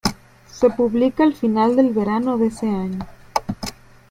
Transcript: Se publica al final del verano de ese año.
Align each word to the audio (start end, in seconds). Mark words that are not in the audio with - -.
Se 0.49 0.71
publica 0.71 1.23
al 1.23 1.35
final 1.35 1.75
del 1.75 1.91
verano 1.91 2.35
de 2.39 2.47
ese 2.47 2.65
año. 2.67 3.05